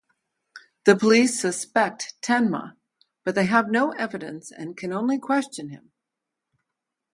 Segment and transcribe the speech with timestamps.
[0.85, 2.75] The police suspect Tenma,
[3.23, 5.91] but they have no evidence and can only question him.